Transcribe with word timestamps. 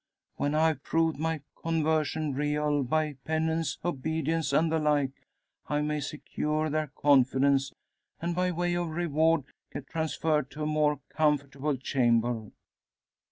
When 0.37 0.55
I've 0.55 0.81
proved 0.81 1.19
my 1.19 1.41
conversion 1.61 2.33
real, 2.33 2.81
by 2.81 3.17
penance, 3.23 3.77
obedience, 3.85 4.51
and 4.51 4.71
the 4.71 4.79
like, 4.79 5.11
I 5.67 5.81
may 5.83 5.99
secure 5.99 6.71
their 6.71 6.87
confidence, 6.95 7.71
and 8.19 8.33
by 8.35 8.49
way 8.49 8.73
of 8.75 8.89
reward, 8.89 9.43
get 9.71 9.85
transferred 9.89 10.49
to 10.53 10.63
a 10.63 10.65
more 10.65 11.01
comfortable 11.15 11.77
chamber. 11.77 12.49